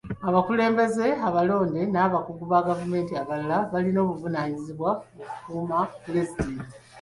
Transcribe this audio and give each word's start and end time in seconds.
Abakulembeze 0.27 1.05
abalonde 1.27 1.81
n'abakungu 1.93 2.43
ba 2.51 2.59
gavumenti 2.67 3.13
abalala 3.21 3.57
balina 3.71 3.99
obuvunaanyizibwa 4.03 4.91
okukuuma 5.21 5.77
pulezidenti. 6.03 6.75